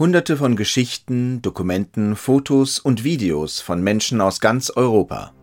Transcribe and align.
Hunderte 0.00 0.38
von 0.38 0.56
Geschichten, 0.56 1.42
Dokumenten, 1.42 2.16
Fotos 2.16 2.78
und 2.78 3.04
Videos 3.04 3.60
von 3.60 3.82
Menschen 3.82 4.22
aus 4.22 4.40
ganz 4.40 4.70
Europa. 4.70 5.34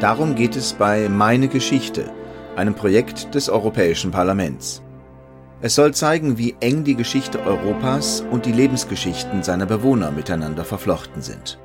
Darum 0.00 0.34
geht 0.34 0.56
es 0.56 0.72
bei 0.72 1.10
Meine 1.10 1.48
Geschichte, 1.48 2.10
einem 2.56 2.72
Projekt 2.72 3.34
des 3.34 3.50
Europäischen 3.50 4.10
Parlaments. 4.10 4.82
Es 5.60 5.74
soll 5.74 5.92
zeigen, 5.92 6.38
wie 6.38 6.56
eng 6.60 6.84
die 6.84 6.94
Geschichte 6.94 7.38
Europas 7.44 8.22
und 8.30 8.46
die 8.46 8.52
Lebensgeschichten 8.52 9.42
seiner 9.42 9.66
Bewohner 9.66 10.10
miteinander 10.10 10.64
verflochten 10.64 11.20
sind. 11.20 11.58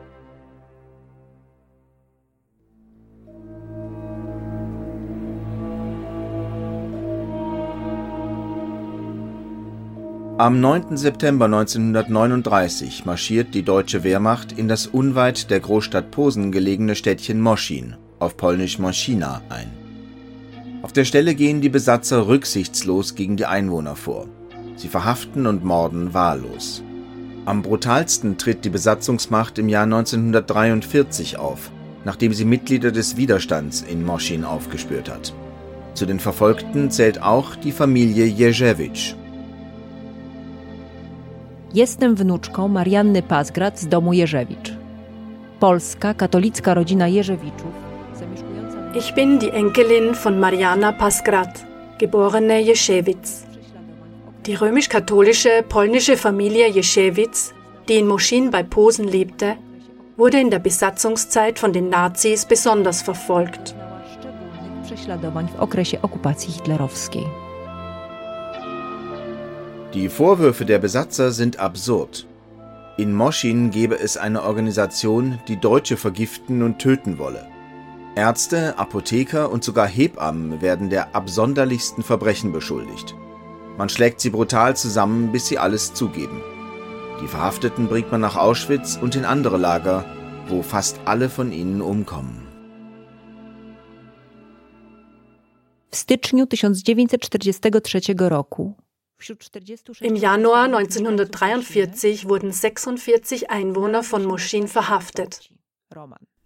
Am 10.39 10.61
9. 10.61 10.95
September 10.95 11.47
1939 11.47 13.03
marschiert 13.03 13.53
die 13.53 13.63
deutsche 13.63 14.05
Wehrmacht 14.05 14.53
in 14.53 14.69
das 14.69 14.87
unweit 14.87 15.51
der 15.51 15.59
Großstadt 15.59 16.11
Posen 16.11 16.53
gelegene 16.53 16.95
Städtchen 16.95 17.41
Moschin, 17.41 17.97
auf 18.19 18.37
Polnisch 18.37 18.79
Moschina, 18.79 19.41
ein. 19.49 19.69
Auf 20.81 20.93
der 20.93 21.03
Stelle 21.03 21.35
gehen 21.35 21.59
die 21.59 21.67
Besatzer 21.67 22.29
rücksichtslos 22.29 23.15
gegen 23.15 23.35
die 23.35 23.47
Einwohner 23.47 23.97
vor. 23.97 24.29
Sie 24.77 24.87
verhaften 24.87 25.45
und 25.45 25.65
morden 25.65 26.13
wahllos. 26.13 26.83
Am 27.43 27.61
brutalsten 27.61 28.37
tritt 28.37 28.63
die 28.63 28.69
Besatzungsmacht 28.69 29.59
im 29.59 29.67
Jahr 29.67 29.83
1943 29.83 31.37
auf, 31.37 31.69
nachdem 32.05 32.33
sie 32.33 32.45
Mitglieder 32.45 32.93
des 32.93 33.17
Widerstands 33.17 33.81
in 33.81 34.05
Moschin 34.05 34.45
aufgespürt 34.45 35.09
hat. 35.09 35.33
Zu 35.95 36.05
den 36.05 36.21
Verfolgten 36.21 36.91
zählt 36.91 37.21
auch 37.21 37.57
die 37.57 37.73
Familie 37.73 38.23
Jerzewitsch. 38.23 39.15
Jestem 41.73 42.15
wnuczką 42.15 42.67
Marianny 42.67 43.21
Pasgrat 43.21 43.79
z 43.79 43.87
domu 43.87 44.13
Jerzewicz. 44.13 44.73
Polska 45.59 46.13
katolicka 46.13 46.73
rodzina 46.73 47.07
Jerzewiczów. 47.07 47.71
Ich 48.95 49.13
bin 49.15 49.39
die 49.39 49.53
Enkelin 49.53 50.15
von 50.15 50.39
Mariana 50.39 50.93
Pasgrat, 50.93 51.65
geborene 51.99 52.61
Jeschewitz. 52.61 53.43
Die 54.45 54.57
römisch-katholische 54.57 55.63
polnische 55.69 56.17
Familie 56.17 56.69
Jeschewitz, 56.69 57.53
die 57.87 57.99
in 57.99 58.07
Moschin 58.07 58.51
bei 58.51 58.63
Posen 58.63 59.07
lebte, 59.07 59.55
wurde 60.17 60.39
in 60.39 60.49
der 60.49 60.59
Besatzungszeit 60.59 61.59
von 61.59 61.71
den 61.71 61.89
Nazis 61.89 62.45
besonders 62.45 63.01
verfolgt. 63.01 63.75
prześladowań 64.83 65.47
w 65.47 65.59
okresie 65.59 66.01
okupacji 66.01 66.53
hitlerowskiej. 66.53 67.48
Die 69.95 70.07
Vorwürfe 70.07 70.65
der 70.65 70.77
Besatzer 70.77 71.31
sind 71.31 71.57
absurd. 71.57 72.27
In 72.97 73.11
Moschin 73.11 73.71
gebe 73.71 73.97
es 73.97 74.17
eine 74.17 74.43
Organisation, 74.43 75.39
die 75.47 75.59
Deutsche 75.59 75.97
vergiften 75.97 76.61
und 76.61 76.77
töten 76.77 77.17
wolle. 77.17 77.47
Ärzte, 78.15 78.77
Apotheker 78.77 79.51
und 79.51 79.63
sogar 79.63 79.87
Hebammen 79.87 80.61
werden 80.61 80.91
der 80.91 81.15
absonderlichsten 81.15 82.03
Verbrechen 82.03 82.51
beschuldigt. 82.51 83.15
Man 83.79 83.89
schlägt 83.89 84.21
sie 84.21 84.29
brutal 84.29 84.75
zusammen, 84.75 85.31
bis 85.31 85.47
sie 85.47 85.57
alles 85.57 85.95
zugeben. 85.95 86.39
Die 87.23 87.27
Verhafteten 87.27 87.87
bringt 87.87 88.11
man 88.11 88.21
nach 88.21 88.35
Auschwitz 88.35 88.99
und 89.01 89.15
in 89.15 89.25
andere 89.25 89.57
Lager, 89.57 90.05
wo 90.49 90.61
fast 90.61 90.99
alle 91.05 91.29
von 91.29 91.51
ihnen 91.51 91.81
umkommen. 91.81 92.47
W 95.89 95.95
styczniu 95.95 96.43
1943 96.43 98.15
roku 98.29 98.75
Im 99.99 100.15
Januar 100.15 100.63
1943 100.65 102.29
wurden 102.29 102.51
46 102.51 103.49
Einwohner 103.51 104.03
von 104.03 104.25
Moschin 104.25 104.67
verhaftet. 104.67 105.51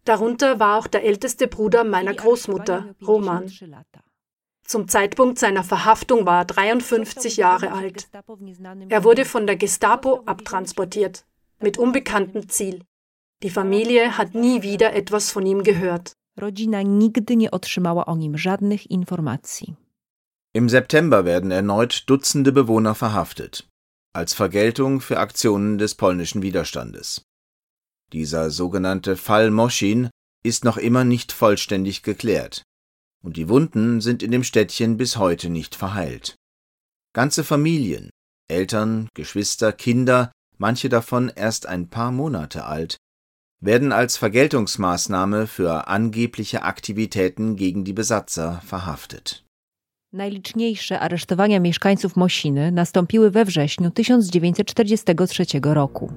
Darunter 0.06 0.60
war 0.60 0.80
auch 0.80 0.88
der 0.88 1.04
älteste 1.04 1.48
Bruder 1.48 1.84
meiner 1.84 2.14
Großmutter, 2.14 2.96
Roman. 3.06 3.52
Zum 4.66 4.88
Zeitpunkt 4.88 5.40
seiner 5.40 5.64
Verhaftung 5.64 6.26
war 6.26 6.42
er 6.42 6.46
53 6.46 7.38
Jahre 7.38 7.72
alt. 7.72 8.10
Er 8.90 9.04
wurde 9.04 9.26
von 9.26 9.46
der 9.46 9.56
Gestapo 9.56 10.24
abtransportiert, 10.26 11.26
mit 11.60 11.78
unbekanntem 11.78 12.50
Ziel. 12.50 12.84
Die 13.44 13.50
Familie 13.50 14.18
hat 14.18 14.36
nie 14.36 14.62
wieder 14.62 14.94
etwas 14.94 15.32
von 15.32 15.46
ihm 15.46 15.64
gehört. 15.64 16.14
Rodzina 16.42 16.82
nigdy 16.82 17.36
nie 17.36 17.52
otrzymała 17.52 18.06
o 18.06 18.16
nim 18.16 18.38
żadnych 18.38 18.90
informacji. 18.90 19.76
Im 20.56 20.70
September 20.70 21.26
werden 21.26 21.50
erneut 21.50 22.04
Dutzende 22.08 22.52
Bewohner 22.52 22.94
verhaftet, 22.94 23.68
als 24.14 24.36
Vergeltung 24.36 25.02
für 25.02 25.20
Aktionen 25.20 25.80
des 25.80 25.96
polnischen 25.96 26.44
Widerstandes. 26.44 27.24
Dieser 28.12 28.52
sogenannte 28.52 29.18
Fall 29.18 29.50
Moschin 29.50 30.12
ist 30.46 30.64
noch 30.64 30.78
immer 30.78 31.04
nicht 31.06 31.32
vollständig 31.32 32.04
geklärt, 32.04 32.62
und 33.24 33.36
die 33.38 33.50
Wunden 33.50 34.00
sind 34.00 34.22
in 34.22 34.30
dem 34.30 34.44
Städtchen 34.44 34.96
bis 34.98 35.18
heute 35.18 35.50
nicht 35.50 35.74
verheilt. 35.74 36.36
Ganze 37.14 37.44
Familien, 37.44 38.12
Eltern, 38.48 39.10
Geschwister, 39.16 39.72
Kinder, 39.72 40.32
manche 40.60 40.90
davon 40.90 41.30
erst 41.30 41.66
ein 41.66 41.90
paar 41.90 42.12
Monate 42.12 42.66
alt, 42.66 42.98
werden 43.60 43.92
als 43.92 44.18
Vergeltungsmaßnahme 44.18 45.48
für 45.48 45.88
angebliche 45.88 46.62
Aktivitäten 46.62 47.56
gegen 47.56 47.86
die 47.86 47.94
Besatzer 47.94 48.62
verhaftet. 48.62 49.43
Najliczniejsze 50.14 51.00
aresztowania 51.00 51.60
mieszkańców 51.60 52.16
Mosiny 52.16 52.72
nastąpiły 52.72 53.32
we 53.32 53.46
wrześniu 53.46 53.92
1943 53.92 55.46
roku. 55.64 56.12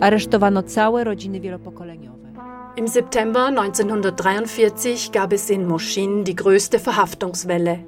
Aresztowano 0.00 0.62
całe 0.62 1.04
rodziny 1.04 1.40
wielopokoleniowe. 1.40 2.28
Im 2.76 2.88
September 2.88 3.54
1943 3.54 5.10
gab 5.12 5.32
es 5.32 5.50
in 5.50 5.66
Moschin 5.66 6.24
die 6.24 6.34
größte 6.34 6.78
Verhaftungswelle. 6.78 7.78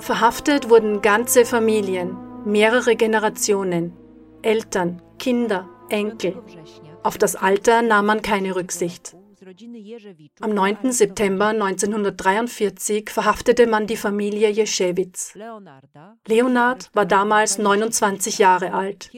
Verhaftet 0.00 0.70
wurden 0.70 1.00
ganze 1.00 1.44
Familien, 1.44 2.16
mehrere 2.44 2.96
Generationen, 2.96 3.92
Eltern, 4.42 5.00
Kinder, 5.18 5.68
Enkel. 5.88 6.34
Auf 7.02 7.18
das 7.18 7.36
Alter 7.36 7.82
nahm 7.82 8.06
man 8.06 8.22
keine 8.22 8.56
Rücksicht. 8.56 9.19
Am 10.40 10.54
9. 10.54 10.92
September 10.92 11.48
1943 11.48 13.10
verhaftete 13.10 13.66
man 13.66 13.86
die 13.86 13.96
Familie 13.96 14.50
Jeschewitz. 14.50 15.34
Leonard 16.26 16.90
war 16.92 17.06
damals 17.06 17.58
29 17.58 18.38
Jahre 18.38 18.72
alt. 18.72 19.10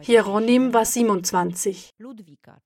Hieronym 0.00 0.74
war 0.74 0.84
27. 0.84 1.94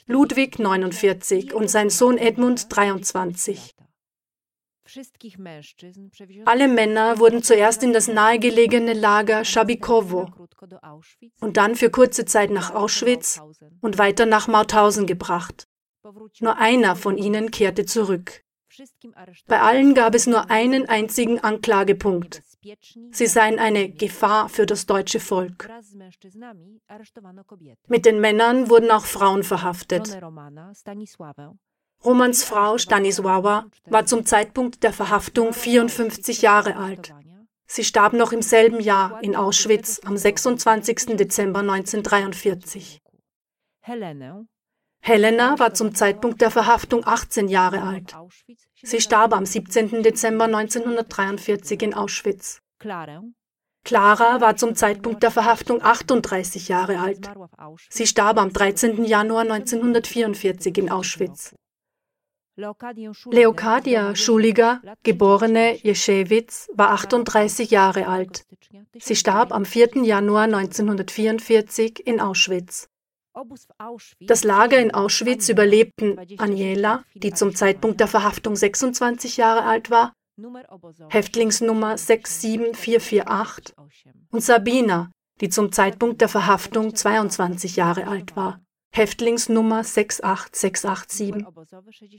Ludwig 0.06 0.58
49 0.58 1.54
und 1.54 1.68
sein 1.68 1.90
Sohn 1.90 2.16
Edmund 2.16 2.74
23. 2.74 3.74
Alle 6.46 6.68
Männer 6.68 7.18
wurden 7.18 7.42
zuerst 7.42 7.82
in 7.82 7.92
das 7.92 8.08
nahegelegene 8.08 8.94
Lager 8.94 9.44
Schabikowo 9.44 10.28
und 11.40 11.56
dann 11.58 11.74
für 11.74 11.90
kurze 11.90 12.24
Zeit 12.24 12.50
nach 12.50 12.74
Auschwitz 12.74 13.40
und 13.80 13.98
weiter 13.98 14.24
nach 14.24 14.48
Mauthausen 14.48 15.06
gebracht. 15.06 15.67
Nur 16.40 16.56
einer 16.56 16.96
von 16.96 17.18
ihnen 17.18 17.50
kehrte 17.50 17.84
zurück. 17.84 18.44
Bei 19.46 19.60
allen 19.60 19.94
gab 19.94 20.14
es 20.14 20.26
nur 20.26 20.50
einen 20.50 20.88
einzigen 20.88 21.40
Anklagepunkt. 21.40 22.42
Sie 23.10 23.26
seien 23.26 23.58
eine 23.58 23.90
Gefahr 23.90 24.48
für 24.48 24.66
das 24.66 24.86
deutsche 24.86 25.20
Volk. 25.20 25.68
Mit 27.88 28.04
den 28.04 28.20
Männern 28.20 28.68
wurden 28.70 28.90
auch 28.90 29.04
Frauen 29.04 29.42
verhaftet. 29.42 30.18
Romans 32.04 32.44
Frau 32.44 32.76
Stanisława 32.76 33.64
war 33.86 34.06
zum 34.06 34.24
Zeitpunkt 34.24 34.82
der 34.84 34.92
Verhaftung 34.92 35.52
54 35.52 36.42
Jahre 36.42 36.76
alt. 36.76 37.12
Sie 37.66 37.84
starb 37.84 38.12
noch 38.12 38.32
im 38.32 38.42
selben 38.42 38.80
Jahr 38.80 39.22
in 39.22 39.34
Auschwitz 39.34 40.00
am 40.04 40.16
26. 40.16 41.16
Dezember 41.16 41.60
1943. 41.60 43.00
Helena 45.00 45.58
war 45.58 45.74
zum 45.74 45.94
Zeitpunkt 45.94 46.40
der 46.40 46.50
Verhaftung 46.50 47.06
18 47.06 47.48
Jahre 47.48 47.82
alt. 47.82 48.14
Sie 48.82 49.00
starb 49.00 49.32
am 49.32 49.46
17. 49.46 50.02
Dezember 50.02 50.44
1943 50.44 51.82
in 51.82 51.94
Auschwitz. 51.94 52.60
Clara 53.84 54.40
war 54.40 54.56
zum 54.56 54.74
Zeitpunkt 54.74 55.22
der 55.22 55.30
Verhaftung 55.30 55.82
38 55.82 56.68
Jahre 56.68 56.98
alt. 56.98 57.30
Sie 57.88 58.06
starb 58.06 58.38
am 58.38 58.52
13. 58.52 59.04
Januar 59.04 59.42
1944 59.42 60.76
in 60.76 60.90
Auschwitz. 60.90 61.54
Leokadia 62.56 64.16
Schuliger, 64.16 64.82
geborene 65.04 65.76
Jeschewitz, 65.76 66.68
war 66.74 66.90
38 66.90 67.70
Jahre 67.70 68.08
alt. 68.08 68.44
Sie 68.98 69.14
starb 69.14 69.52
am 69.52 69.64
4. 69.64 70.02
Januar 70.02 70.42
1944 70.44 72.04
in 72.04 72.20
Auschwitz. 72.20 72.88
Das 74.20 74.44
Lager 74.44 74.78
in 74.78 74.92
Auschwitz 74.92 75.48
überlebten 75.48 76.18
Aniela, 76.38 77.04
die 77.14 77.32
zum 77.32 77.54
Zeitpunkt 77.54 78.00
der 78.00 78.08
Verhaftung 78.08 78.56
26 78.56 79.36
Jahre 79.36 79.64
alt 79.64 79.90
war, 79.90 80.12
Häftlingsnummer 81.10 81.98
67448 81.98 83.74
und 84.30 84.40
Sabina, 84.40 85.10
die 85.40 85.48
zum 85.48 85.72
Zeitpunkt 85.72 86.20
der 86.20 86.28
Verhaftung 86.28 86.94
22 86.94 87.76
Jahre 87.76 88.06
alt 88.06 88.36
war. 88.36 88.60
Häftlingsnummer 88.94 89.84
68687. 89.84 91.44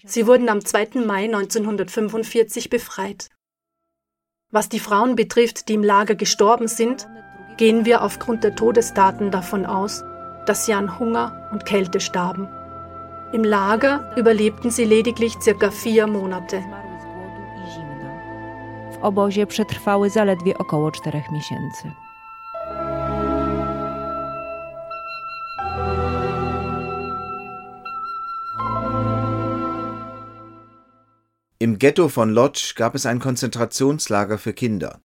Sie 0.05 0.27
wurden 0.27 0.49
am 0.49 0.63
2. 0.63 1.01
Mai 1.05 1.25
1945 1.25 2.69
befreit. 2.69 3.29
Was 4.51 4.69
die 4.69 4.79
Frauen 4.79 5.15
betrifft, 5.15 5.69
die 5.69 5.75
im 5.75 5.83
Lager 5.83 6.15
gestorben 6.15 6.67
sind, 6.67 7.07
gehen 7.57 7.85
wir 7.85 8.01
aufgrund 8.03 8.43
der 8.43 8.55
Todesdaten 8.55 9.31
davon 9.31 9.65
aus, 9.65 10.03
dass 10.49 10.65
sie 10.65 10.73
an 10.73 10.97
Hunger 10.97 11.47
und 11.51 11.63
Kälte 11.63 11.99
starben. 11.99 12.47
Im 13.31 13.43
Lager 13.43 14.11
überlebten 14.17 14.71
sie 14.71 14.85
lediglich 14.85 15.37
circa 15.39 15.69
vier 15.69 16.07
Monate. 16.07 16.63
W 18.91 18.97
obozie 19.03 19.45
przetrwały 19.47 20.09
zaledwie 20.09 20.57
około 20.57 20.91
czterech 20.91 21.31
miesięcy. 21.31 21.91
Im 31.59 31.77
Ghetto 31.77 32.09
von 32.09 32.33
Lodz 32.33 32.73
gab 32.73 32.95
es 32.95 33.05
ein 33.05 33.19
Konzentrationslager 33.19 34.37
für 34.39 34.53
Kinder. 34.53 34.99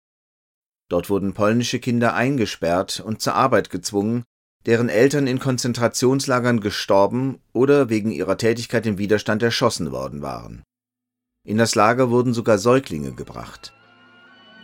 Dort 0.89 1.09
wurden 1.09 1.33
polnische 1.33 1.79
Kinder 1.79 2.13
eingesperrt 2.13 2.99
und 2.99 3.21
zur 3.21 3.33
Arbeit 3.33 3.69
gezwungen, 3.69 4.23
deren 4.65 4.89
Eltern 4.89 5.27
in 5.27 5.39
Konzentrationslagern 5.39 6.59
gestorben 6.59 7.39
oder 7.53 7.89
wegen 7.89 8.11
ihrer 8.11 8.37
Tätigkeit 8.37 8.85
im 8.85 8.97
Widerstand 8.97 9.43
erschossen 9.43 9.91
worden 9.91 10.21
waren. 10.21 10.63
In 11.47 11.57
das 11.57 11.75
Lager 11.75 12.11
wurden 12.11 12.33
sogar 12.33 12.57
Säuglinge 12.57 13.13
gebracht. 13.13 13.73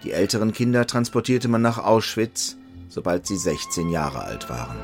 Die 0.03 0.11
älteren 0.11 0.53
Kinder 0.53 0.85
transportierte 0.85 1.47
man 1.47 1.63
nach 1.63 1.79
Auschwitz, 1.79 2.55
sobald 2.89 3.25
sie 3.25 3.37
16 3.37 3.89
Jahre 3.89 4.19
alt 4.23 4.49
waren. 4.49 4.77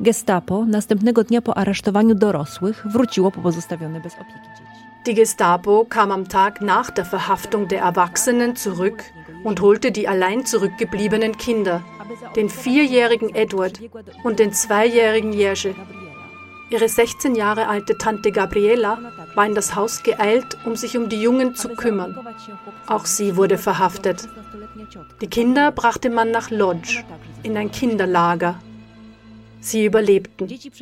Gestapo 0.00 0.66
następnego 0.66 1.24
dnia 1.24 1.42
po 1.42 1.56
aresztowaniu 1.56 2.14
dorosłych 2.14 2.86
wróciło 2.86 3.30
po 3.30 3.40
pozostawione 3.40 4.00
bez 4.00 4.14
opieki. 4.14 4.65
Die 5.06 5.14
Gestapo 5.14 5.84
kam 5.84 6.10
am 6.10 6.28
Tag 6.28 6.60
nach 6.60 6.90
der 6.90 7.04
Verhaftung 7.04 7.68
der 7.68 7.80
Erwachsenen 7.80 8.56
zurück 8.56 9.04
und 9.44 9.60
holte 9.60 9.92
die 9.92 10.08
allein 10.08 10.44
zurückgebliebenen 10.44 11.36
Kinder, 11.36 11.84
den 12.34 12.48
vierjährigen 12.48 13.32
Edward 13.32 13.80
und 14.24 14.40
den 14.40 14.52
zweijährigen 14.52 15.32
Jerzy. 15.32 15.76
Ihre 16.70 16.88
16 16.88 17.36
Jahre 17.36 17.68
alte 17.68 17.96
Tante 17.96 18.32
Gabriela 18.32 18.98
war 19.36 19.46
in 19.46 19.54
das 19.54 19.76
Haus 19.76 20.02
geeilt, 20.02 20.58
um 20.64 20.74
sich 20.74 20.96
um 20.96 21.08
die 21.08 21.22
Jungen 21.22 21.54
zu 21.54 21.68
kümmern. 21.68 22.18
Auch 22.88 23.06
sie 23.06 23.36
wurde 23.36 23.58
verhaftet. 23.58 24.28
Die 25.20 25.28
Kinder 25.28 25.70
brachte 25.70 26.10
man 26.10 26.32
nach 26.32 26.50
Lodz, 26.50 26.96
in 27.44 27.56
ein 27.56 27.70
Kinderlager. 27.70 28.58
Sie 29.60 29.84
überlebten. 29.84 30.48
Dzieci. 30.48 30.72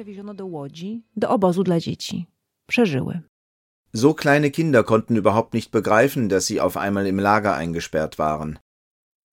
So 3.96 4.12
kleine 4.12 4.50
Kinder 4.50 4.82
konnten 4.82 5.14
überhaupt 5.14 5.54
nicht 5.54 5.70
begreifen, 5.70 6.28
dass 6.28 6.46
sie 6.46 6.60
auf 6.60 6.76
einmal 6.76 7.06
im 7.06 7.20
Lager 7.20 7.54
eingesperrt 7.54 8.18
waren. 8.18 8.58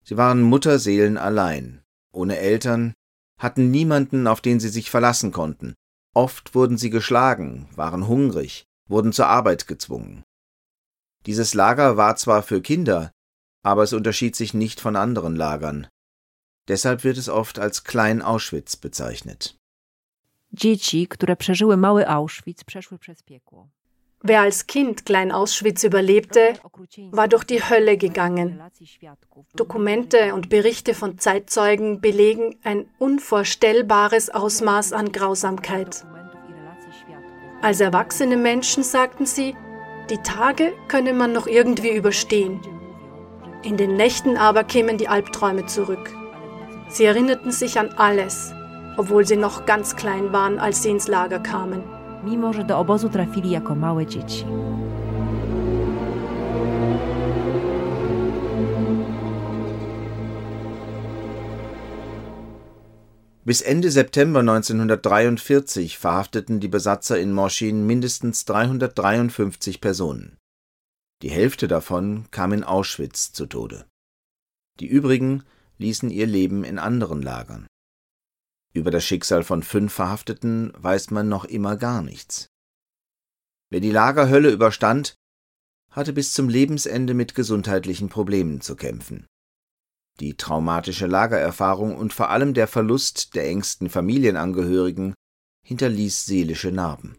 Sie 0.03 0.17
waren 0.17 0.43
Mutterseelen 0.43 1.17
allein, 1.17 1.81
ohne 2.11 2.37
Eltern, 2.37 2.93
hatten 3.39 3.71
niemanden, 3.71 4.27
auf 4.27 4.39
den 4.39 4.59
sie 4.59 4.69
sich 4.69 4.91
verlassen 4.91 5.31
konnten. 5.31 5.73
Oft 6.13 6.53
wurden 6.53 6.77
sie 6.77 6.91
geschlagen, 6.91 7.69
waren 7.75 8.07
hungrig, 8.07 8.65
wurden 8.87 9.13
zur 9.13 9.25
Arbeit 9.25 9.65
gezwungen. 9.65 10.21
Dieses 11.25 11.55
Lager 11.55 11.97
war 11.97 12.15
zwar 12.15 12.43
für 12.43 12.61
Kinder, 12.61 13.11
aber 13.63 13.81
es 13.81 13.93
unterschied 13.93 14.35
sich 14.35 14.53
nicht 14.53 14.79
von 14.79 14.95
anderen 14.95 15.35
Lagern. 15.35 15.87
Deshalb 16.67 17.03
wird 17.03 17.17
es 17.17 17.29
oft 17.29 17.57
als 17.57 17.83
Klein 17.83 18.21
Auschwitz 18.21 18.75
bezeichnet. 18.75 19.55
Dzieci, 20.51 21.07
które 21.07 21.35
przeżyły 21.35 21.77
mały 21.77 22.07
Auschwitz, 22.07 22.63
przeszły 22.63 22.99
przez 22.99 23.23
piekło. 23.23 23.69
Wer 24.23 24.41
als 24.41 24.67
Kind 24.67 25.05
Klein 25.05 25.31
Auschwitz 25.31 25.83
überlebte, 25.83 26.53
war 27.11 27.27
durch 27.27 27.43
die 27.43 27.63
Hölle 27.63 27.97
gegangen. 27.97 28.61
Dokumente 29.55 30.35
und 30.35 30.49
Berichte 30.49 30.93
von 30.93 31.17
Zeitzeugen 31.17 32.01
belegen 32.01 32.55
ein 32.63 32.85
unvorstellbares 32.99 34.29
Ausmaß 34.29 34.93
an 34.93 35.11
Grausamkeit. 35.11 36.05
Als 37.61 37.79
erwachsene 37.79 38.37
Menschen 38.37 38.83
sagten 38.83 39.25
sie, 39.25 39.55
die 40.09 40.17
Tage 40.17 40.73
könne 40.87 41.13
man 41.13 41.31
noch 41.33 41.47
irgendwie 41.47 41.95
überstehen. 41.95 42.59
In 43.63 43.77
den 43.77 43.95
Nächten 43.95 44.37
aber 44.37 44.63
kämen 44.63 44.97
die 44.97 45.07
Albträume 45.07 45.65
zurück. 45.65 46.11
Sie 46.89 47.05
erinnerten 47.05 47.51
sich 47.51 47.79
an 47.79 47.89
alles, 47.89 48.51
obwohl 48.97 49.25
sie 49.25 49.37
noch 49.37 49.65
ganz 49.65 49.95
klein 49.95 50.33
waren, 50.33 50.59
als 50.59 50.83
sie 50.83 50.89
ins 50.89 51.07
Lager 51.07 51.39
kamen. 51.39 51.83
Mimo, 52.23 52.53
że 52.53 52.63
do 52.63 52.79
obozu 52.79 53.09
trafili 53.09 53.49
jako 53.49 53.75
małe 53.75 54.05
dzieci. 54.05 54.45
Bis 63.45 63.61
Ende 63.61 63.91
September 63.91 64.43
1943 64.43 65.97
verhafteten 65.97 66.59
die 66.59 66.69
Besatzer 66.69 67.19
in 67.19 67.33
Moschin 67.33 67.87
mindestens 67.87 68.45
353 68.45 69.81
Personen. 69.81 70.37
Die 71.23 71.29
Hälfte 71.29 71.67
davon 71.67 72.25
kam 72.31 72.53
in 72.53 72.63
Auschwitz 72.63 73.31
zu 73.31 73.47
Tode. 73.47 73.85
Die 74.79 74.87
übrigen 74.87 75.43
ließen 75.79 76.11
ihr 76.11 76.27
Leben 76.27 76.63
in 76.63 76.79
anderen 76.79 77.21
Lagern. 77.21 77.67
Über 78.73 78.91
das 78.91 79.03
Schicksal 79.03 79.43
von 79.43 79.63
fünf 79.63 79.93
Verhafteten 79.93 80.71
weiß 80.77 81.11
man 81.11 81.27
noch 81.27 81.45
immer 81.45 81.75
gar 81.75 82.01
nichts. 82.01 82.47
Wer 83.69 83.81
die 83.81 83.91
Lagerhölle 83.91 84.49
überstand, 84.49 85.15
hatte 85.89 86.13
bis 86.13 86.33
zum 86.33 86.47
Lebensende 86.49 87.13
mit 87.13 87.35
gesundheitlichen 87.35 88.09
Problemen 88.09 88.61
zu 88.61 88.75
kämpfen. 88.75 89.27
Die 90.19 90.35
traumatische 90.35 91.07
Lagererfahrung 91.07 91.97
und 91.97 92.13
vor 92.13 92.29
allem 92.29 92.53
der 92.53 92.67
Verlust 92.67 93.35
der 93.35 93.47
engsten 93.47 93.89
Familienangehörigen 93.89 95.13
hinterließ 95.65 96.25
seelische 96.25 96.71
Narben. 96.71 97.17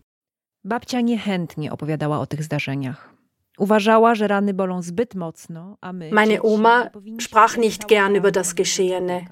Babcia 0.64 1.00
niechętnie 1.00 1.72
opowiadała 1.72 2.20
o 2.20 2.26
tych 2.26 2.44
zdarzeniach. 2.44 3.12
Uważała, 3.58 4.14
że 4.14 4.28
rany 4.28 4.54
bolą 4.54 4.82
zbyt 4.82 5.14
mocno, 5.14 5.76
a 5.81 5.93
my. 5.93 6.10
Meine 6.10 6.43
Oma 6.43 6.90
sprach 7.20 7.56
nicht 7.56 7.88
gern 7.88 8.16
über 8.16 8.31
das 8.32 8.54
Geschehene. 8.54 9.26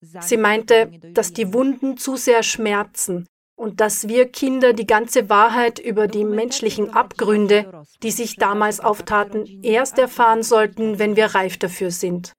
Sie 0.00 0.36
meinte, 0.36 0.90
dass 1.12 1.32
die. 1.32 1.52
Wunden 1.52 1.96
zu 1.96 2.16
sehr 2.16 2.42
schmerzen 2.42 3.26
und 3.56 3.80
dass 3.80 4.08
wir 4.08 4.30
Kinder 4.30 4.72
die 4.72 4.86
ganze 4.86 5.28
Wahrheit 5.30 5.78
über 5.78 6.06
die 6.06 6.24
menschlichen 6.24 6.90
Abgründe, 6.90 7.82
die 8.02 8.10
sich 8.10 8.36
damals 8.36 8.80
auftaten, 8.80 9.46
erst 9.62 9.98
erfahren 9.98 10.42
sollten, 10.42 10.98
wenn 10.98 11.16
wir 11.16 11.26
reif 11.34 11.56
dafür 11.56 11.90
sind. 11.90 12.32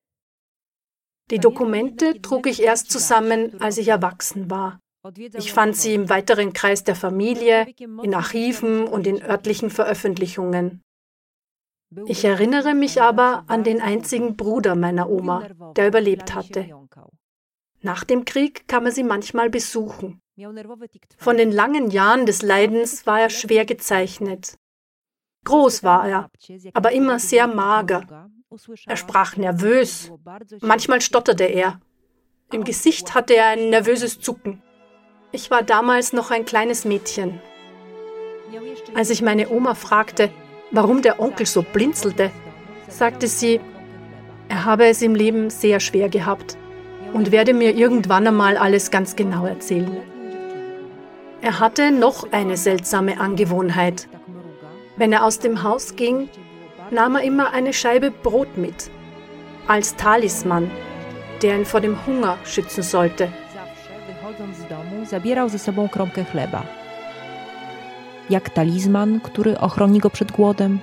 Die 1.31 1.39
Dokumente 1.39 2.21
trug 2.21 2.47
ich 2.47 2.61
erst 2.61 2.91
zusammen, 2.91 3.59
als 3.59 3.77
ich 3.77 3.87
erwachsen 3.87 4.49
war. 4.49 4.79
Ich 5.33 5.53
fand 5.53 5.75
sie 5.75 5.93
im 5.93 6.09
weiteren 6.09 6.53
Kreis 6.53 6.83
der 6.83 6.95
Familie, 6.95 7.67
in 7.79 8.13
Archiven 8.13 8.87
und 8.87 9.07
in 9.07 9.21
örtlichen 9.21 9.69
Veröffentlichungen. 9.69 10.81
Ich 12.05 12.25
erinnere 12.25 12.73
mich 12.73 13.01
aber 13.01 13.45
an 13.47 13.63
den 13.63 13.81
einzigen 13.81 14.35
Bruder 14.35 14.75
meiner 14.75 15.09
Oma, 15.09 15.47
der 15.75 15.87
überlebt 15.87 16.35
hatte. 16.35 16.69
Nach 17.81 18.03
dem 18.03 18.25
Krieg 18.25 18.67
kam 18.67 18.85
er 18.85 18.91
sie 18.91 19.03
manchmal 19.03 19.49
besuchen. 19.49 20.21
Von 21.17 21.37
den 21.37 21.51
langen 21.51 21.91
Jahren 21.91 22.25
des 22.25 22.41
Leidens 22.41 23.05
war 23.05 23.19
er 23.19 23.29
schwer 23.29 23.65
gezeichnet. 23.65 24.57
Groß 25.45 25.83
war 25.83 26.07
er, 26.07 26.29
aber 26.73 26.91
immer 26.91 27.19
sehr 27.19 27.47
mager. 27.47 28.29
Er 28.85 28.97
sprach 28.97 29.37
nervös. 29.37 30.11
Manchmal 30.61 31.01
stotterte 31.01 31.45
er. 31.45 31.79
Im 32.51 32.63
Gesicht 32.63 33.13
hatte 33.13 33.35
er 33.35 33.47
ein 33.47 33.69
nervöses 33.69 34.19
Zucken. 34.19 34.61
Ich 35.31 35.51
war 35.51 35.63
damals 35.63 36.13
noch 36.13 36.31
ein 36.31 36.45
kleines 36.45 36.85
Mädchen. 36.85 37.41
Als 38.95 39.09
ich 39.09 39.21
meine 39.21 39.49
Oma 39.49 39.75
fragte, 39.75 40.31
warum 40.71 41.01
der 41.01 41.19
Onkel 41.19 41.45
so 41.45 41.61
blinzelte, 41.61 42.31
sagte 42.87 43.27
sie, 43.27 43.59
er 44.47 44.65
habe 44.65 44.87
es 44.87 45.01
im 45.01 45.13
Leben 45.13 45.49
sehr 45.49 45.79
schwer 45.79 46.07
gehabt 46.09 46.57
und 47.13 47.31
werde 47.31 47.53
mir 47.53 47.75
irgendwann 47.75 48.27
einmal 48.27 48.57
alles 48.57 48.91
ganz 48.91 49.15
genau 49.15 49.45
erzählen. 49.45 49.97
Er 51.41 51.59
hatte 51.59 51.91
noch 51.91 52.31
eine 52.31 52.57
seltsame 52.57 53.19
Angewohnheit. 53.19 54.07
Wenn 54.97 55.13
er 55.13 55.23
aus 55.23 55.39
dem 55.39 55.63
Haus 55.63 55.95
ging, 55.95 56.29
nahm 56.91 57.15
er 57.15 57.21
immer 57.21 57.53
eine 57.53 57.73
Scheibe 57.73 58.11
Brot 58.11 58.57
mit, 58.57 58.89
als 59.67 59.95
Talisman, 59.95 60.71
der 61.41 61.57
ihn 61.57 61.65
vor 61.65 61.81
dem 61.81 61.95
Hunger 62.05 62.37
schützen 62.43 62.83
sollte. 62.83 63.29
Zabierał 65.09 65.49
ze 65.49 65.59
sobą 65.59 65.89
kromkę 65.89 66.23
chleba. 66.23 66.63
Jak 68.29 68.49
talizman, 68.49 69.19
który 69.19 69.59
ochroni 69.59 69.99
go 69.99 70.09
przed 70.09 70.31
głodem. 70.31 70.79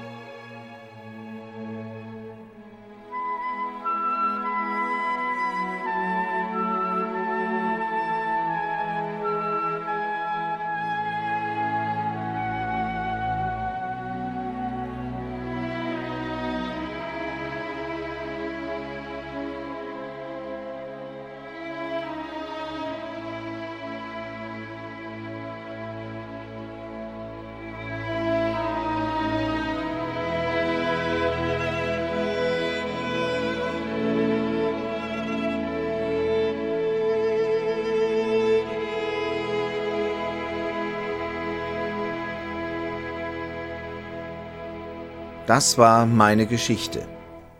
Das 45.46 45.76
war 45.76 46.06
meine 46.06 46.46
Geschichte. 46.46 47.06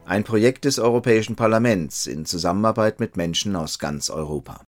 Ein 0.07 0.25
Projekt 0.25 0.65
des 0.65 0.79
Europäischen 0.79 1.37
Parlaments 1.37 2.07
in 2.07 2.25
Zusammenarbeit 2.25 2.99
mit 2.99 3.19
Menschen 3.19 3.55
aus 3.57 3.79
ganz 3.79 4.09
Europa. 4.09 4.65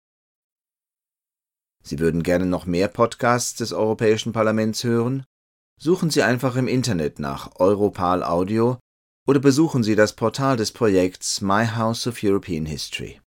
Sie 1.82 1.98
würden 1.98 2.22
gerne 2.22 2.44
noch 2.44 2.66
mehr 2.66 2.88
Podcasts 2.88 3.54
des 3.54 3.72
Europäischen 3.72 4.34
Parlaments 4.34 4.84
hören? 4.84 5.24
Suchen 5.80 6.10
Sie 6.10 6.22
einfach 6.22 6.56
im 6.56 6.68
Internet 6.68 7.18
nach 7.18 7.58
Europal 7.58 8.22
Audio 8.22 8.78
oder 9.26 9.40
besuchen 9.40 9.82
Sie 9.82 9.94
das 9.94 10.12
Portal 10.12 10.58
des 10.58 10.72
Projekts 10.72 11.40
My 11.40 11.66
House 11.66 12.06
of 12.06 12.18
European 12.22 12.66
History. 12.66 13.18